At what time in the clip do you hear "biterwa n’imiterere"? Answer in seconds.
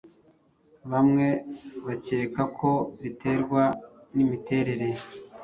3.01-4.87